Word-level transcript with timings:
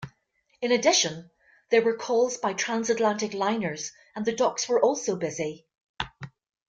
In 0.63 0.71
addition 0.71 1.29
there 1.69 1.83
were 1.83 1.93
calls 1.95 2.35
by 2.37 2.53
trans-Atlantic 2.53 3.35
liners 3.35 3.91
and 4.15 4.25
the 4.25 4.33
docks 4.35 4.67
were 4.67 4.81
also 4.81 5.15
busy. 5.15 5.67